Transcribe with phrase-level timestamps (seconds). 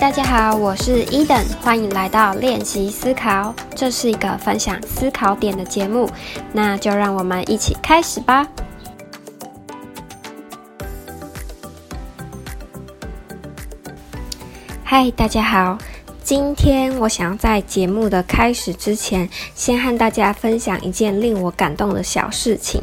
[0.00, 3.52] 大家好，我是 Eden，欢迎来到练习思考。
[3.74, 6.08] 这是一个分享思考点的节目，
[6.52, 8.46] 那就让我们一起开始吧。
[14.84, 15.76] 嗨，大家好。
[16.28, 22.82] 今天我想要在节目的开始之前，先和大家分享一件令我感动的小事情。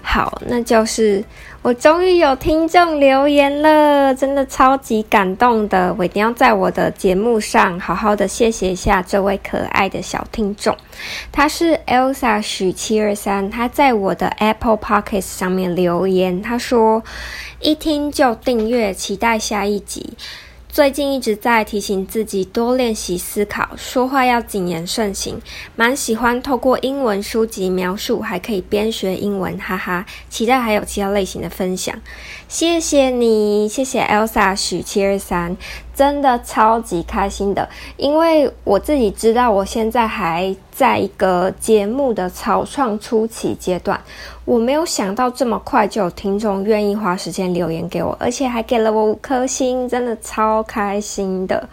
[0.00, 1.22] 好，那就是
[1.60, 5.94] 我终于有听众留言了，真的超级感动的。
[5.98, 10.74] 我一定要在我的节目上好好的谢谢一下这位可爱的小听众。
[11.30, 17.04] 他是 Elsa 许七二三，他在我的 Apple p o c k e t 上面留言，他说
[17.60, 20.14] 一听就订阅，期待下一集。
[20.76, 25.40] 最近一直在提醒自己多练习思考，说话要谨言慎行。
[25.74, 30.04] 蛮喜欢透过英文书籍描述，还可以边学英文，哈哈。
[30.28, 31.98] 期待还有其他类型的分享。
[32.46, 35.56] 谢谢你，谢谢 Elsa 许七二三。
[35.94, 43.98] 真的超级开心的，因为我自己知道我现在还在一个节目的草创初期阶段，
[44.46, 51.68] 我没有想到这么快就有听众愿意花时间留言给我，而且还给了我五颗星，真的超开心的，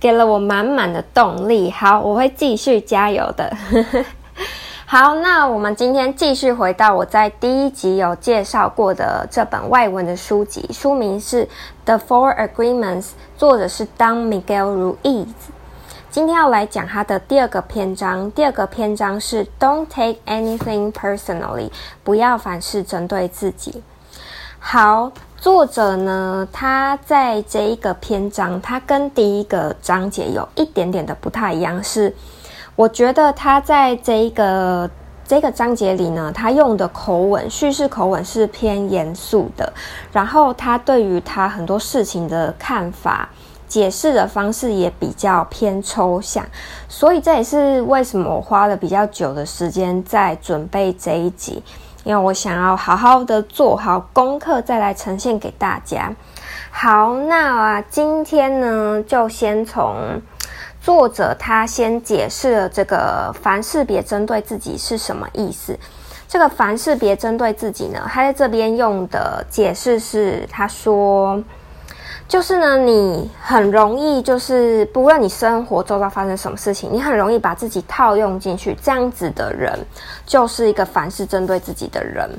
[0.00, 1.70] 给了我满满的动力。
[1.70, 3.54] 好，我会继续加油的。
[4.86, 11.44] 好，那我们今天继续回到我在第一集有介绍过的这本外文的书籍，书名是
[11.84, 13.02] 《The Four Agreements》，
[13.36, 15.26] 作者是 Don Miguel Ruiz。
[16.10, 21.70] 今天要来讲他的第二个篇章，第二个篇章是 “Don't take anything personally”，
[22.02, 23.80] 不要凡事针对自己。
[24.58, 32.12] 好，作者呢，他在这一个篇章，他跟第一个章节有一点点的不太一样，是。
[32.74, 34.90] 我觉得他在这一个
[35.24, 39.72] 这个章节里呢，他用的口吻叙事口吻是偏严肃的，
[40.10, 43.28] 然后他对于他很多事情的看法
[43.70, 46.44] 解释的方式也比较偏抽象，
[46.88, 51.62] 所以这也是为什么我花了比较久的时间在准备这一集，
[52.02, 56.12] 因为我想要好好的做好功课再来呈现给大家。
[56.72, 60.20] 好，那啊，今天呢就先从。
[60.82, 65.78] 作者他先解释了这个“凡事别针对自己”是什么意思。
[66.26, 71.38] 这个“凡事别针对自己”呢，他在这边用的解释是，他说，
[72.30, 79.76] 就是呢，你很容易，就是不论你生活周遭发生什么事情，你很容易把自己套用进去，这样子的人
[80.24, 82.30] 就是一个凡事针对自己的人。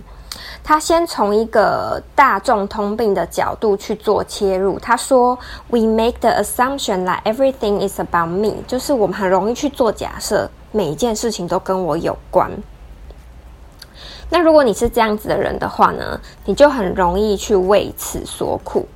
[0.64, 4.80] 他先从一个大众通病的角度去做切入。
[4.80, 5.38] 他说
[5.68, 12.50] ：“We make the assumption that everything is about me，就是我们很容易去做假设，每一件事情都跟我有关。
[14.30, 18.88] 那如果你是这样子的人的话呢，你就很容易去为此所苦。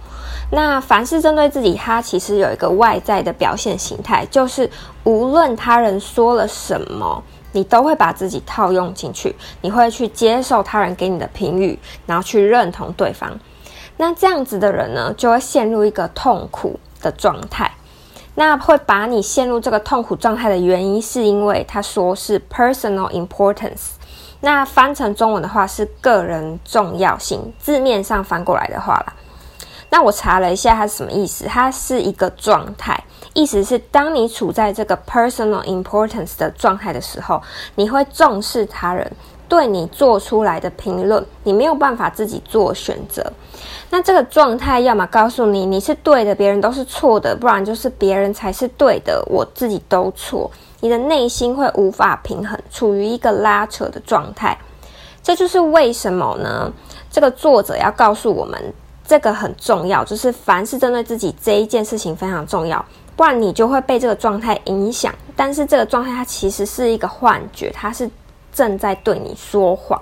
[0.55, 4.69] 那凡事针对自己，他其实有一个外在的表现形态，就是
[5.03, 7.21] 无论他人说了什么。”
[7.55, 13.31] 你都会把自己套用进去，你会去接受他人给你的评语，然后去认同对方。
[13.95, 17.71] 那这样子的人呢，就会陷入一个痛苦的状态。
[18.33, 23.91] 那会把你陷入这个痛苦状态的原因，是因为他说是 personal importance。
[24.41, 29.13] 那翻成中文的话是个人重要性，字面上翻过来的话啦。
[29.95, 31.45] 那我查了一下，它是什么意思？
[31.45, 33.01] 它是一个状态。
[33.33, 37.41] 意思是，当你处在这个 personal importance 的状态的时候，
[37.75, 39.09] 你会重视他人
[39.47, 43.23] 对你做出来的评论，你没有办法自己做选择。
[43.89, 50.51] 那这个状态，要么告诉你你是对的，别人都是错的，不然就是别人才是对的，我自己都错。
[50.81, 54.57] 你的内心会无法平衡，处于一个拉扯的状态。
[55.23, 56.69] 这就是为什么呢？
[57.09, 58.73] 这个作者要告诉我们，
[59.07, 62.83] 这个很重要，就是凡是针对自己这一件事情非常重要。
[63.15, 68.09] 不然你就会被这个状态影响，但是这个状态它其实是一个幻觉，它是
[68.51, 70.01] 正在对你说谎。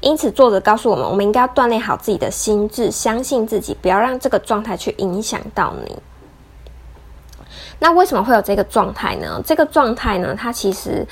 [0.00, 5.96] 因此，作者告诉我们，我们应该要锻炼好自己的心智，相信自己，不要让这个状态去影响到你。
[7.78, 9.40] 那为什么会有这个状态呢？
[9.44, 11.06] 这个状态呢，它其实。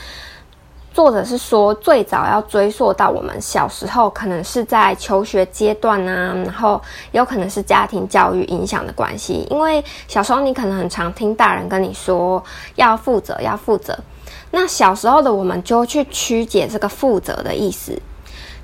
[0.92, 6.80] 作者是说，最早要追溯到我们小时候，可能是在求学阶段啊，然后
[7.12, 9.46] 有可能是家庭教育影响的关系。
[9.50, 12.42] 因为小时候你可能很常听大人跟你说
[12.74, 13.96] 要负责，要负责。
[14.50, 17.96] 那小时候的我们就去曲解这个负责的意思，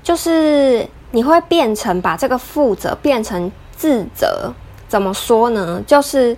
[0.03, 4.53] 就是你会变成把这个负责变成自责。
[4.87, 5.81] 怎么说呢？
[5.85, 6.35] 就是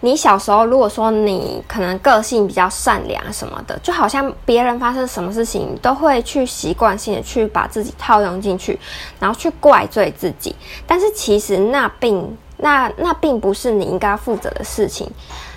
[0.00, 8.78] 你小时候，如果说你可能个性比较善良什么的，就好像别人发生什么事情，都会去习惯性的去把自己套用进去，
[9.18, 10.56] 然后去怪罪自己。
[10.86, 15.10] 但是其实那并那那并不是你应该负责的事情。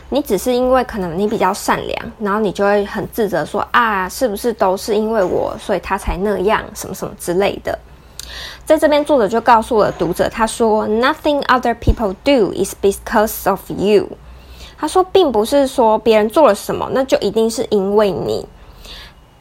[0.10, 7.80] 你只是因为可能你比较善良，然后你就会很自责说啊，是不是都是因为我，所以他才那样，什么什么之类的。
[8.66, 14.08] 在这边，作者就告诉了读者，他说：“Nothing other people do is because of you。”
[14.80, 18.46] 他说，并不是说别人做了什么，那就一定是因为你。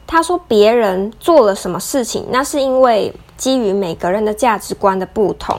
[0.05, 5.57] 他说，别人做了什么事情，那是因为基于每个人的价值观的不同。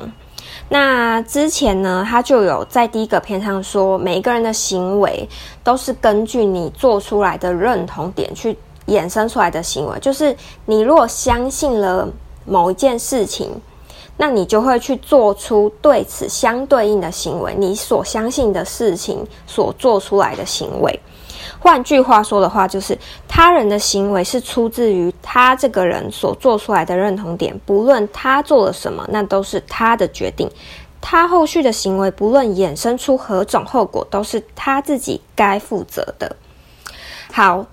[0.69, 5.29] 那之前呢，他就有在第一个篇上说，每一个人的行为
[5.62, 8.56] 都是根据你做出来的认同点去
[8.87, 10.37] 衍生出来的行为，就是
[10.67, 12.09] 你如果相信了。
[12.44, 13.61] 某一件事情，
[14.17, 17.55] 那你就会去做出对此相对应的行为。
[17.58, 21.00] 你所相信的事情所做出来的行为，
[21.58, 22.96] 换句话说的话，就是
[23.26, 27.58] 他人的行为是出自于他这个人所做出来的认同点。
[27.67, 30.50] 不论他做了什么，那都是他的决定。
[31.00, 36.37] 他后续的行为，不论衍生出何种后果，都是他自己该负责的。
[37.32, 37.67] 好。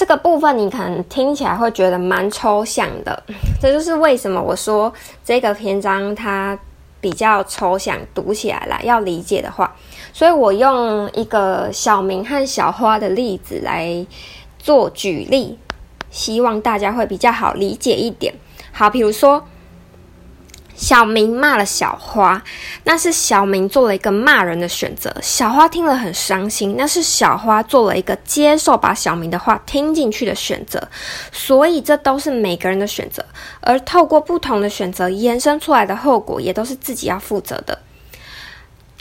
[0.00, 3.22] 这个部分你可能听起来会觉得蛮抽象的，
[3.60, 4.90] 这就是为什么我说
[5.22, 6.58] 这个篇章它
[7.02, 9.70] 比较抽象，读起来啦要理解的话，
[10.14, 14.06] 所以我用一个小明和小花的例子来
[14.58, 15.58] 做举例，
[16.10, 18.32] 希望大家会比较好理解一点。
[18.72, 19.44] 好，比如说。
[20.80, 22.42] 小明骂了小花，
[22.84, 25.14] 那是小明做了一个骂人的选择。
[25.20, 30.88] 小花听了很伤心，那是小花做了一个接受把小明的话听进去的选择。
[31.30, 33.22] 所以这都是每个人的选择，
[33.60, 37.78] 而透过不同的选择延伸出来的后果，也都是自己要负责的。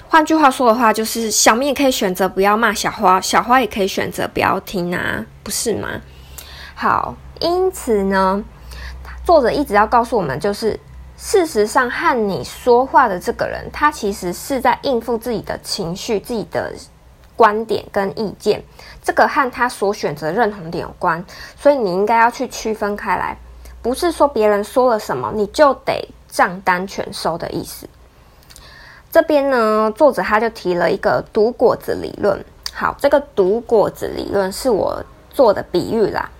[0.09, 5.87] 换句话说的话，就是小明也可以选择不要骂小花，小花也可以选择不要听啊，不是吗？
[6.75, 8.43] 好，因此呢，
[9.25, 10.77] 作者一直要告诉我们，就是。
[11.21, 16.73] 事实上，和你说话的这个人，他其实是在应付自己的情绪、自己的
[17.35, 18.63] 观点跟意见，
[19.03, 21.23] 这个和他所选择认同点有关。
[21.57, 23.37] 所以你应该要去区分开来，
[23.81, 27.85] 不是说别人说了什么你就得账单全收的意思。
[29.11, 32.43] 这边呢，作者他就提了一个毒果子理论。
[32.71, 36.31] 好，这个毒果子理论是我做的比喻啦。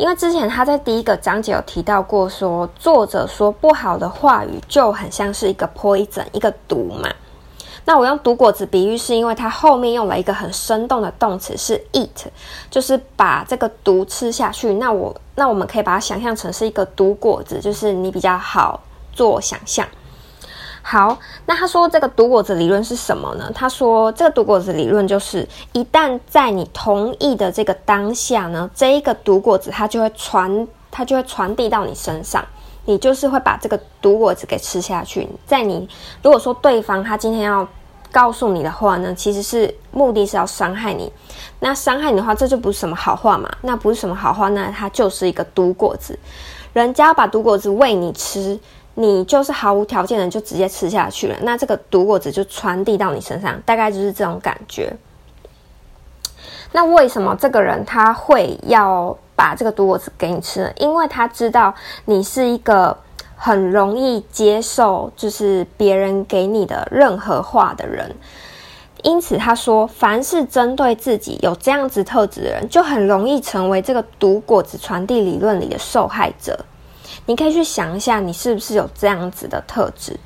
[0.00, 7.10] 因为之前他在第一个章节有提到过说，作者说不好的话语就很像是一个 poison，一个毒嘛。
[7.84, 12.08] 那我用毒果子比喻，是因为他后面用了一个很生动的动词是 eat，
[12.70, 14.72] 就是把这个毒吃下去。
[14.72, 18.80] 那我那我们可以把它想象成是一个毒果子，就是你比较好
[19.12, 19.86] 做想象。
[20.82, 21.16] 好，
[21.46, 23.50] 那他说这个毒果子理论是什么呢？
[23.54, 32.44] 他说这个毒果子理论就是，一旦在你同意的这个当下呢，这一个毒果子它就会传，它就会传递到你身上，
[32.86, 35.28] 你就是会把这个毒果子给吃下去。
[35.46, 35.88] 在你
[36.22, 37.68] 如果说对方他今天要
[38.10, 41.12] 告诉你的话呢，其实是目的是要伤害你，
[41.60, 46.18] 那伤害你的话，这就不是什么好话嘛，那不是什么好话，那它就是一个毒果子，
[46.72, 48.58] 人家要把毒果子喂你吃。
[48.94, 54.92] 你就是毫无条件的就直接吃下去了，那这个毒果子就传递到你身上，大概就是这种感觉。
[56.72, 60.72] 那为什么这个人他会要把这个毒果子给你吃呢？
[60.76, 62.96] 因为他知道你是一个
[63.36, 68.14] 很容易接受就是别人给你的任何话的人，
[69.02, 76.58] 因此他说，凡是针对自己有这样子特质的人，就很容易成为这个毒果子传递理论里的受害者。
[77.30, 80.18] 你可以去想一下，你是不是有这样子的特质？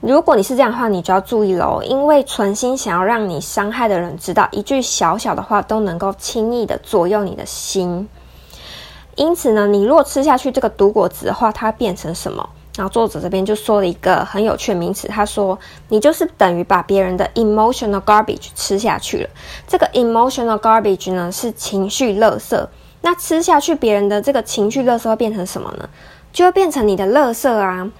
[0.00, 8.08] 如果你是这样的话，你就要注意喽，因为存心想要让你伤害的人知道，一句小小的话都能够轻易的左右你的心。
[9.16, 12.48] 因此呢，你如果吃下去这个毒果子的话，它变成什么？
[12.76, 19.28] 然后作者这边就说了一个很有趣的名词，他说你就是等于把别人的 emotional garbage 吃下去了。
[19.66, 22.64] 这个 emotional garbage 呢，是情绪垃圾。
[23.00, 25.88] 那吃下去别人的这个情绪垃圾会变成什么呢？
[26.38, 27.90] 就会变成你的垃圾啊！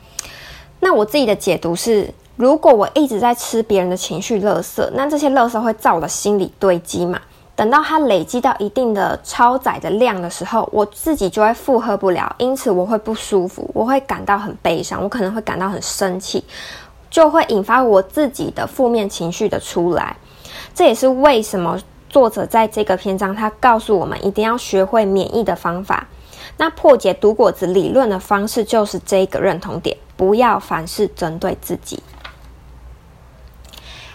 [0.78, 7.20] 那我自己的解读是，如果我一直在吃别人的情绪垃圾，那这些垃圾会在我的心里堆积嘛。
[7.56, 16.44] 等到它累积到一定的超载的量的时候，我自己就会负荷不了，因此我会不舒服，我会感到很悲伤，我可能会感到很生气，
[17.10, 20.16] 就会引发我自己的负面情绪的出来。
[20.72, 21.76] 这也是为什么
[22.08, 26.06] 作者在这个篇章他告诉我们一定要学会免疫的方法。
[26.56, 32.02] 那破解毒果子理论的方式就是这个认同点，不要凡事针对自己。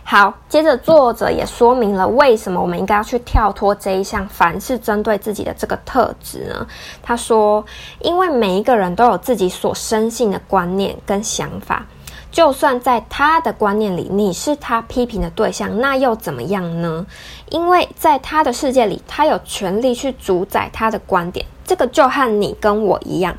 [0.05, 6.67] 好，接着作者也说明了为什么我们应该要去跳脱这一项凡事针对自己的这个特质呢？
[7.01, 7.63] 他说，
[8.01, 11.85] 因为每一个人都有自己所深信的观念跟想法，
[12.33, 17.05] 就算在他的观念里，你是他批评的对象，那又怎么样呢？
[17.49, 21.45] 因为在他的世界里，他有权利去主宰他的观点。
[21.63, 23.37] 这个就和你跟我一样，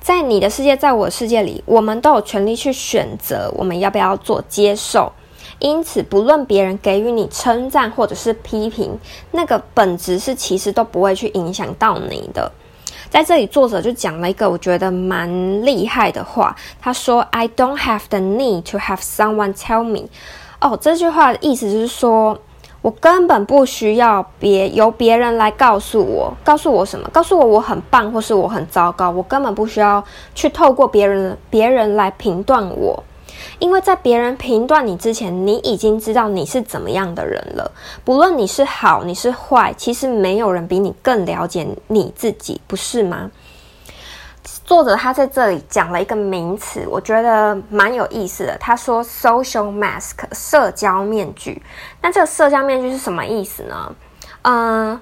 [0.00, 5.10] 在你的世界，在我的世界里，我们都有权利去选择我们要不要做接受。
[5.58, 8.96] 因此，不论别人给予你称赞或者是批评，
[9.30, 12.52] 那个本质是其实都不会去影响到你的。
[13.08, 15.28] 在这里，作者就讲了一个我觉得蛮
[15.64, 16.54] 厉害的话。
[16.80, 20.08] 他说：“I don't have the need to have someone tell me。”
[20.60, 22.38] 哦，这句话的意思就是说，
[22.82, 27.08] 我根本不需要别由别人来告诉我，告诉我什么？
[27.12, 29.10] 告诉我我很棒，或是我很糟糕？
[29.10, 30.02] 我根本不需要
[30.34, 33.02] 去透过别人别人来评断我。
[33.58, 37.70] 因为在别人评断你之前，你已经知道你是怎么样的人了。
[38.04, 43.30] 不论你是好，你是坏，其实没有人比你更了解你自己，不是吗？
[44.64, 48.56] 作者他在这里讲了一个名词，我觉得蛮有意思的。
[48.58, 51.62] 他说 “social mask”，社交面具。
[52.02, 53.94] 那这个社交面具是什么意思呢？
[54.42, 55.00] 嗯，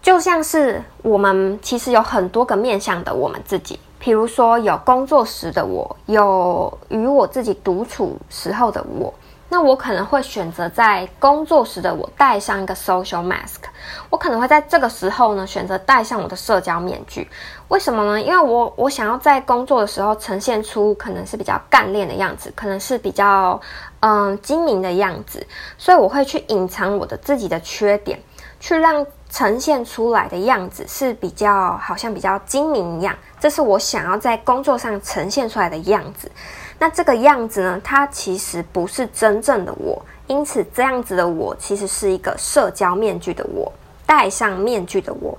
[0.00, 3.78] 就像是我们其实有很多个面向的我们自己。
[4.04, 9.14] 比如说，有工作时的我，有与我自己独处时候的我。
[9.48, 13.62] 那我可能会选择在工作时的我戴上一个 social mask。
[14.10, 17.26] 我可能会在这个时候呢，选择戴上我的社交面具。
[17.68, 18.20] 为什么呢？
[18.20, 23.58] 因为我我想要在工作的时候呈现出可能是比较干练的样子，可能是比较
[24.00, 25.46] 嗯精明的样子，
[25.78, 28.20] 所以我会去隐藏我的自己的缺点，
[28.60, 29.06] 去让。
[29.34, 36.30] 呈现出来的样子是比较好像比较精明一样，这是我想要在工作上呈现出来的样子。
[36.78, 43.72] 那这个样子呢，它其实不是真正的我，因此这样子的我其实是一个社交面具的我，
[44.06, 45.36] 戴上面具的我。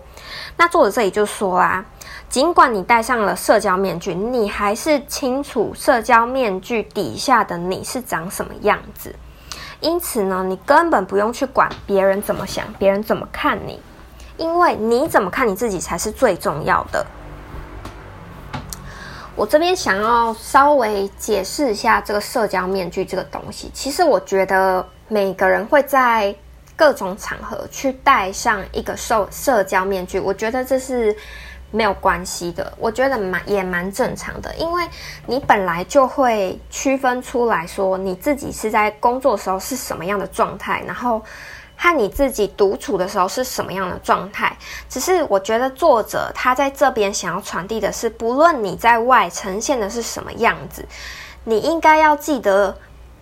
[0.58, 1.86] 那作者这里就说啊，
[2.28, 9.16] 尽管你戴上了社交面具，你还是清楚社交面具底下的你是长什么样子。
[9.82, 13.80] 因此呢，你根本不用去管别人怎么想，别人怎么看你，
[14.38, 17.06] 因为你怎么看你自己才是最重要的。
[19.36, 23.70] 我这边想要稍微解释一下这个社交面具这个东西。
[23.74, 26.34] 其实我觉得每个人会在
[26.76, 31.16] 各种场合去戴上一个社社交面具，我觉得这是。
[31.76, 34.84] 没有关系的，我觉得蛮也蛮正常的，因为
[35.26, 41.22] 你本来就会区分出来说你自己是在工作的时候是什么样的状态，然后
[41.76, 44.56] 和你自己独处的时候是什么样的状态。
[44.88, 50.88] 只是我觉得作者他在这边想要传递的是，不论你在外呈现的是什么样子，
[51.44, 52.78] 你应该要记得。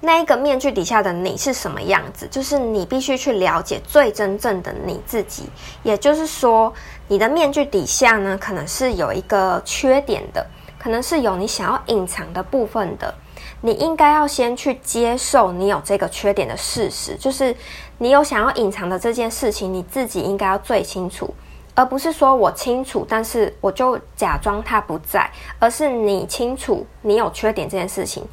[0.06, 2.28] 那一个面具底下的你是什么样子？
[2.30, 5.44] 就是你必须去了解最真正的你自己。
[5.82, 6.74] 也就是说，
[7.08, 10.46] 你的面具底下呢，可能是有一个缺点的，
[10.78, 13.16] 可能是有你想要隐藏的部分的。
[13.62, 17.56] 你应该要先去接受你有这个缺点的事实，就是
[17.98, 21.34] 你有想要隐藏的这件事情，你自己应该要最清楚，
[21.74, 28.28] 而不是说我清楚，但是我就假装它不在，而是你清楚你有缺点这件事情。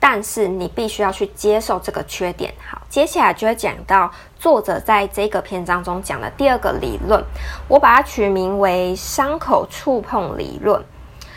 [0.00, 2.52] 但是你必须要去接受这个缺点。
[2.68, 7.22] 好，接下来就会讲到作者在这个篇章中讲的第二个理论，
[7.68, 10.82] 我把它取名为“伤口触碰理论”。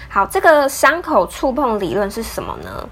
[0.10, 2.88] 好，这个伤口触碰理论是什么呢？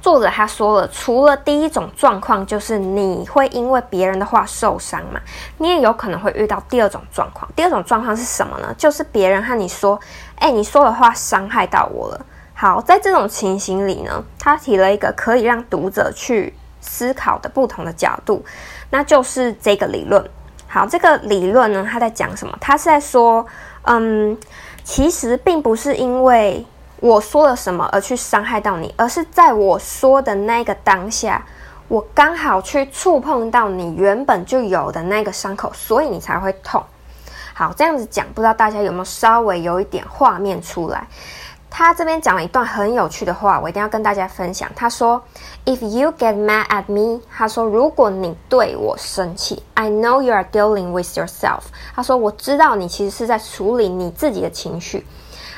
[0.00, 5.18] 作者他说了，除了第一种状况，就是你会因为别人的话受伤嘛，
[5.58, 7.50] 你也有可能会遇到第二种状况。
[7.56, 8.74] 第二种状况是什么呢？
[8.76, 9.98] 就是别人和你说
[10.36, 18.44] ：“哎，你说的话伤害到我了。”好，在这种情形里呢，他提了一个可以让读者去思考的不同的角度，
[18.90, 20.24] 那就是这个理论。
[20.68, 22.56] 好，这个理论呢，他在讲什么？
[22.60, 23.44] 他是在说，
[23.82, 24.38] 嗯，
[24.84, 26.64] 其实并不是因为
[27.00, 31.44] 我说了什么而去伤害到你，而是在我说的那个当下，
[31.88, 36.82] 我刚好去触碰到你原本就有的那个伤口，所以你才会痛。
[37.52, 41.06] 好，这样子讲，不知道大家有没有稍微有一点画面出来？
[41.76, 44.70] 他这边讲了一段很有趣的话，我一定要跟大家分享。
[44.76, 45.20] 他说
[45.64, 51.62] ：“If you get mad at me，他说如果你对我生气，I know you are dealing with yourself。
[51.92, 55.04] 他说我知道你其实是在处理你自己的情绪。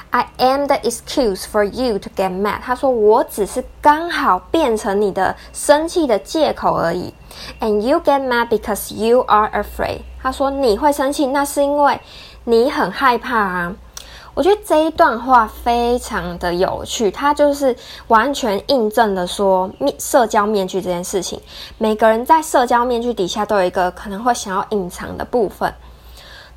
[0.08, 2.60] I am the excuse for you to get mad。
[2.62, 7.12] 他说我只是刚好变成你的生气的借口而已。
[7.60, 10.00] And you get mad because you are afraid。
[10.22, 12.00] 他说你会生气，那是因为
[12.44, 13.74] 你很害怕啊。”
[14.36, 17.74] 我觉得这一段话非常的有趣，它就是
[18.08, 21.40] 完全印证了说面社交面具这件事情。
[21.78, 25.72] 每个人在社交面具底下都有一个可能会想要隐藏的部分。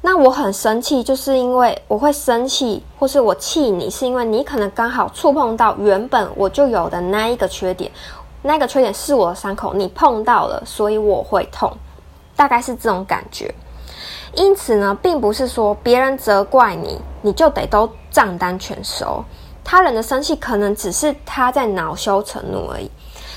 [0.02, 7.90] 那我很生气，就是因为我会生气，或是我气你，是因为你可能刚好触碰到原本我就有的那一个缺点，
[8.42, 11.72] 那个缺点是我的伤口，你碰到了，所以我会痛，
[12.36, 13.56] 大概是这种感觉。
[14.40, 19.22] 因此呢，并不是说别人责怪你，你就得都账单全收。
[19.66, 22.90] 他人的生气可能只是他在恼羞成怒而已。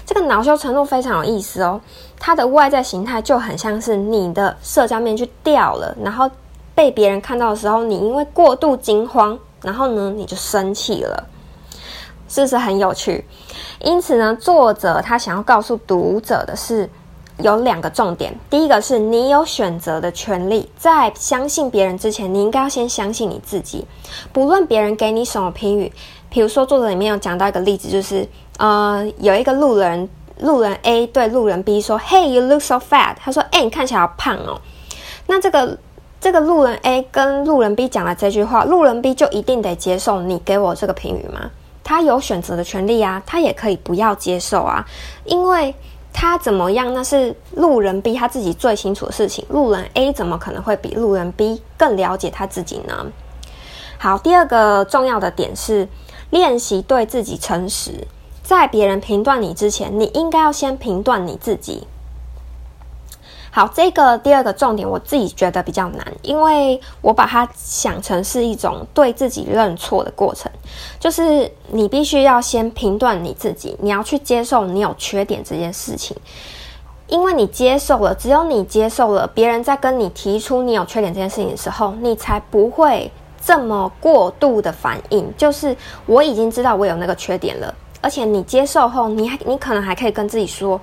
[0.07, 1.81] 这个恼羞成怒非常有意思哦，
[2.21, 6.31] 它的外在形态就很像是你的社交面具掉了，然后
[6.73, 11.25] 被别人看到的时候，你因为过度惊慌，然后呢，你就生气了，
[12.29, 13.25] 是不是很有趣？
[13.81, 16.89] 因此呢，作者他想要告诉读者的是
[17.43, 23.85] 有两个重点，第一个是你有选择的权利，在相信别人之前，你应该要先相信你自己，
[24.33, 25.93] 不论别人给你什么评语。
[26.31, 30.09] 比如说，作者里面有讲到一个例子，就是呃，有一个路人，
[30.41, 34.59] 路人 A 对路人 B 说：“Hey, you look so fat。”他说：“哎，你看起来好胖哦。”
[35.27, 35.77] 那这个
[36.21, 41.51] 这个路人 A 跟路人 B 讲了这句话，路人 B 就一定得接受你给我这个评语吗？
[41.85, 44.87] 他有选择的权利啊，他也可以不要接受啊，
[45.25, 45.75] 因为
[46.13, 49.45] 他怎么样，那是路人 B 他自己最清楚的事情。
[49.49, 53.07] 路人 A 怎么可能会比路人 B 更了解他自己呢？
[53.99, 55.89] 好，第二个重要的点是。
[56.31, 58.07] 练习对自己诚实，
[58.43, 61.87] 在别人评断你之前，你应该要先评断你自己。
[63.55, 70.51] 好，这个第二个重点，我自己觉得比较难，因为我把它想成是一种对自己认错的过程，
[70.99, 76.17] 就是你必须要先评断你自己，你要去接受你有缺点这件事情，
[77.09, 83.13] 因为你接受了，只有你接受了，别人在跟你提出你有缺点这件事情的时候，你才不会。
[83.45, 90.81] 这么过度的反应，就是我已经知道我有那个缺点了，而且你接受后，你还你可能还可以跟自己说，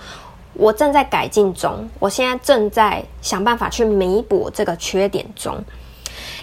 [0.59, 5.57] 我正在改进中，我现在正在想办法去弥补这个缺点中。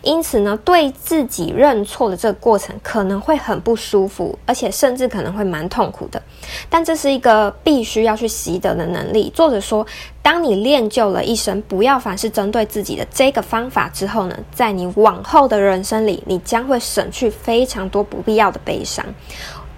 [0.02, 6.22] 因此呢，对自己认错的这个过程可能会很不舒服，而且甚至可能会蛮痛苦的。
[6.70, 9.30] 但这是一个必须要去习得的能力。
[9.34, 9.84] 作者说，
[10.22, 19.04] 当你练就了一身不要凡事针对自己的这个方法之后呢，在你往后的人生里，你将会省去非常多不必要的悲伤。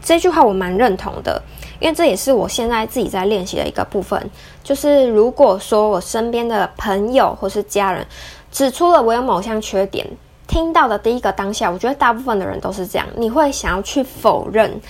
[0.02, 1.42] 这句话我蛮认同的，
[1.80, 4.30] 因为这也是我现在自己在练习的一个部分。
[4.62, 8.06] 就是如果说我身边的朋友或是家人，
[8.50, 10.06] 指出了我有某项缺点，
[10.46, 14.80] 听到的第一个当下，我觉得大部分的人都是这样，你会想要去否认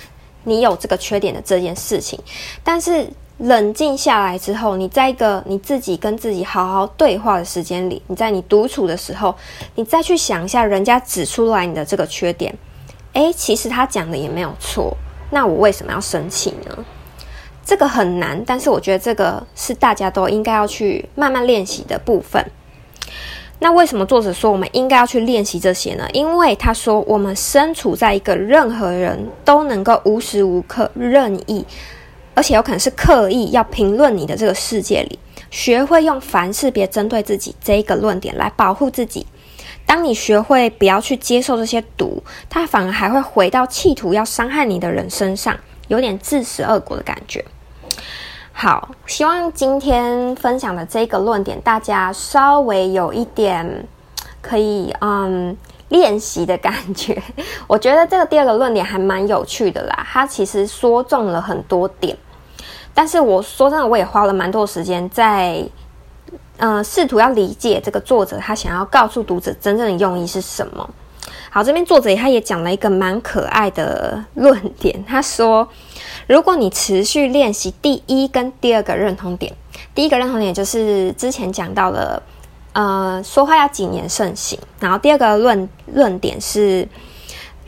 [0.44, 2.18] 你有这个缺点的这件事情。
[2.64, 3.07] 但是
[3.38, 9.33] 冷静下来之后，你在一个你自己跟自己好好对话的时间里，你在你独处的时候，
[9.77, 12.53] 你再去想一下人家指出来你的这个缺点，
[13.12, 14.96] 诶，其实他讲的也没有错，
[15.31, 16.85] 那我为什么要生气呢？
[17.64, 22.43] 这个很难，但是我觉得这个是大家都应该要去慢慢练习的部分。
[23.59, 26.09] 那为什么作者说我们应该要去练习这些呢？
[26.12, 31.67] 因为他说我们身处在一个任何人都能够无时无刻任意，
[32.35, 35.19] 而且有可能是刻意要评论你的这个世界里，
[35.51, 39.27] 学会用凡事别针对自己这一个论点来保护自己。
[39.88, 45.57] 当你学会不要去接受这些毒，他反而还会回到企图要伤害你的人身上，
[45.88, 47.42] 有点自食恶果的感觉。
[48.53, 53.87] 好，希望今天分享的这个论点，大家稍微有一点
[54.42, 55.57] 可以嗯
[55.88, 57.22] 练习的感觉。
[57.66, 62.14] 我觉得这个第二个论点还蛮有趣的啦，它其实说中了很多点。
[62.92, 65.64] 但是我说真的，我也花了蛮多时间在
[66.59, 70.88] 嗯试图要理解这个作者他想要告诉读者真正的用意是什么。
[71.51, 75.66] 好，这边作者他也讲了一个蛮可爱的论点，他说。
[76.27, 79.51] 如果你持续练习第一跟第二个认同点，
[79.94, 82.23] 第一个认同点就是之前讲到了，
[82.75, 84.59] 呃，说话要谨言慎行。
[84.79, 86.87] 然后第二个论论点是，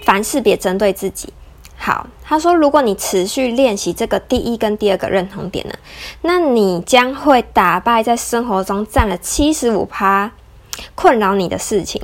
[0.04, 1.32] 凡事别针对自己。
[1.80, 5.74] 好，他说，如果你持续练习这个第一跟第二个认同点呢，
[6.22, 10.30] 那你将会打败在生活中占了七十五趴。
[10.94, 12.00] 困扰你的事情，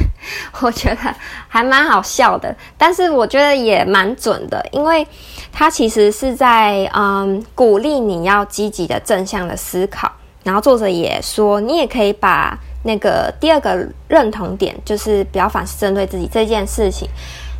[0.60, 1.14] 我觉得
[1.46, 5.06] 还蛮好笑的，但是我觉得也蛮准的，因为
[5.50, 10.12] 他其实是在嗯鼓励你要积极的正向的思考。
[10.42, 17.08] 然后作者也说，你也可以把那个第二个认同点，就是不要凡事针对自己这件事情，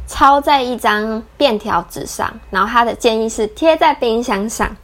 [0.09, 4.75] 抄在一张便条纸上，然后他的建议是贴在冰箱上。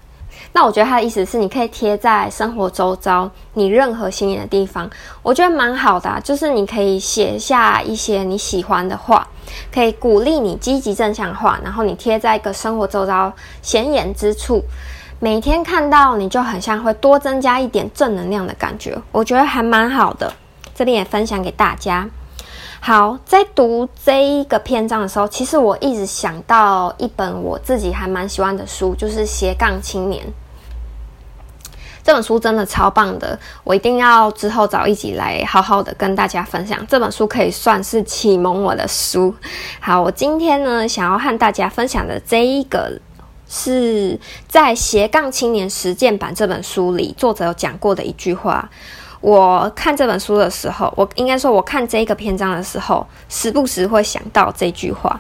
[0.52, 4.88] 那我觉得他的意思是，你可以贴在生活周遭你任何显眼的地方，
[5.22, 6.20] 我觉得蛮好的。
[6.22, 9.26] 就是你可以写下一些你喜欢的话，
[9.72, 13.32] 可以鼓励你积极正向化，然后你贴在一个生活周遭
[13.62, 14.62] 显眼之处，
[15.18, 20.32] 每天看到你就很像会多增加一点正能量的感觉，我觉得还蛮好的。
[20.74, 22.08] 这边也分享给大家。
[22.87, 30.23] 好，在读这一个篇章的时候，其实我一直想到一本我自己还蛮喜欢的书，就是《斜杠青年》。
[32.03, 36.87] 这本书真的超棒的，我一定要之后找一集来好好的跟大家分享。
[36.87, 39.35] 这本书可以算是启蒙我的书。
[39.81, 43.01] 好，我今天呢，想要和大家分享的这一个，
[43.49, 48.68] 是在《斜杠青年实践版》这本书里，作者有讲过的一句话。
[49.24, 55.18] 我看这本书的时候，我应该说，我看这个篇章的时候，时不时会想到这句话。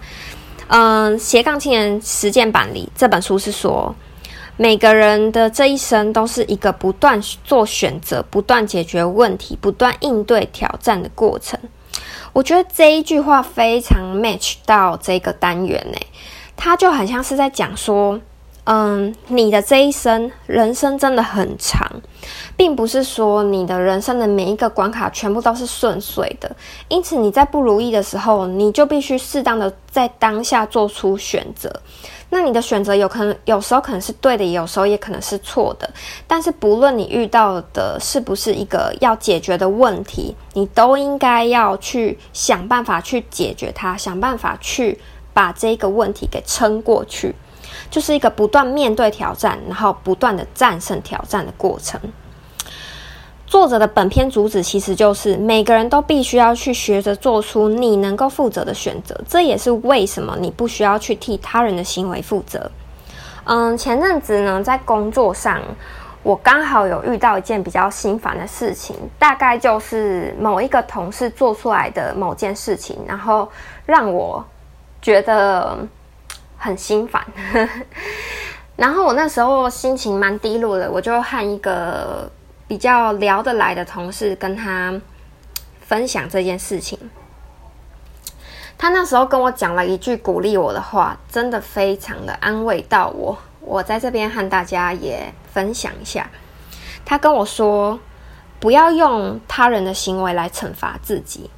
[0.66, 3.94] 嗯，《斜杠青年实践版》里这本书是说，
[4.58, 11.58] 每个人的这一生都是一个不断做选择、不断解决问题、不断应对挑战的过程。
[12.34, 15.98] 我觉得这一句话非常 match 到这个单元呢，
[16.54, 18.20] 它就很像是在讲说。
[18.66, 21.86] 嗯，你的这一生，人生真的很长，
[22.56, 26.54] 并不是说你的人生的每一个关卡全部都是顺遂的。
[26.88, 31.70] 因此，你在不如意的时候，你就必须适当的在当下做出选择。
[32.30, 35.88] 那你的选择有可能有时候可能是对的，有时候也可能是错的。
[36.26, 44.98] 但是，不论你遇到的是不是一个要解决的问题，你都应该要去想办法去解决它，想办法去
[45.32, 47.34] 把这个问题给撑过去。
[47.88, 52.00] 就是一个不断面对挑战，然后不断的战胜挑战的过程。
[53.46, 62.70] 作者的本篇主旨其实就是每个人都必须要去学着做出你能够负责的选择，这也是为什么你不需要去替他人的行为负责。
[63.44, 65.60] 嗯，前阵子呢，在工作上，
[66.22, 73.48] 我刚好有遇到一件比较心烦的事情，大概就是某一个同事做出来的某件事情，然后
[73.86, 74.44] 让我
[75.00, 75.78] 觉得。
[76.56, 77.22] 很心烦，
[78.74, 82.26] 然后我那时候心情蛮低落的，我就和一个
[82.66, 85.00] 比较聊得来的同事跟他
[85.80, 86.98] 分享这件事情。
[88.76, 93.38] 他那时候跟我讲了一句鼓励我的话，真的非常的安慰到我。
[93.60, 96.28] 我在这边和大家也分享一下。
[97.04, 97.98] 他跟我说
[98.60, 101.50] ：“不要用他人的行为来惩罚自己。”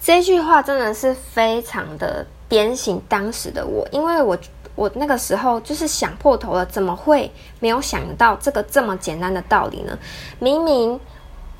[0.00, 2.26] 这句话真的是非常的。
[2.50, 4.36] 点醒当时的我，因为我
[4.80, 9.98] 我那个时候就是想破头了，怎么会没有想到这个这么简单的道理呢？
[10.38, 10.98] 明明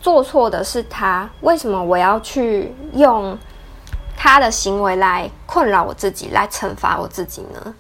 [0.01, 3.37] 做错的是他，为什么我要去用
[4.17, 7.75] 他的行为来困扰我自己，来惩罚我自己呢？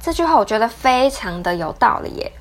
[0.00, 2.32] 这句话我觉得非常的有道理耶，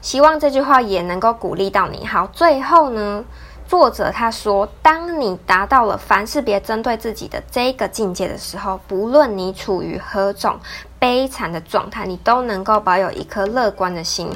[0.00, 2.06] 希望这句话也能够鼓励到你。
[2.06, 3.24] 好，最后呢，
[3.70, 10.58] 作者他说：“当你达到了凡事别针对自己的这个境界的时候，不论你处于何种
[10.98, 14.28] 悲惨的状态，你都能够保有一颗乐观的心，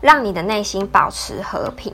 [0.00, 1.92] 让你的内心保持和平。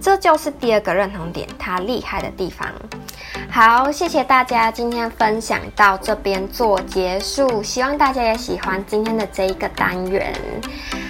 [0.00, 2.68] 这就是第二个认同点，它厉害的地方。”
[3.50, 10.32] 好，谢谢大家今天分享到这边做结束，希望大家也喜欢今天的这一个单元。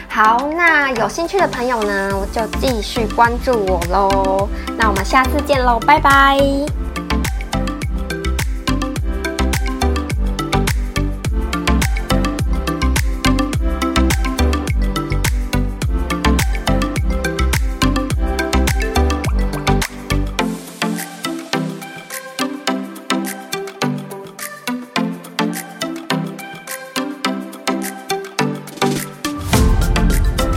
[0.08, 4.48] 好，那有兴趣的朋友呢，我就继续关注我喽。
[4.76, 6.89] 那我们下次见喽，拜拜。